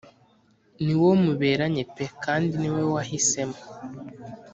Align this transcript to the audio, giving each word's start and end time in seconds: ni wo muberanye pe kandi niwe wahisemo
ni 0.83 0.93
wo 1.01 1.09
muberanye 1.23 1.83
pe 1.95 2.05
kandi 2.23 2.51
niwe 2.61 2.81
wahisemo 2.93 3.59